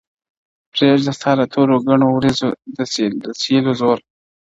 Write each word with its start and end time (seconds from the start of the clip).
پرېږده 0.73 1.11
ستا 1.17 1.31
د 1.39 1.41
تورو 1.53 1.75
ګڼو 1.87 2.07
وریځو 2.11 2.49
د 3.23 3.35
سیلیو 3.41 3.73
زور- 3.79 4.01